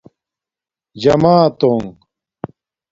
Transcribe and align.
جماتونݣ 1.01 1.85